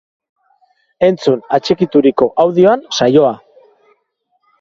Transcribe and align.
Entzun 1.07 1.43
atxikituriko 1.57 2.27
audioan 2.45 2.81
saioa! 3.01 3.35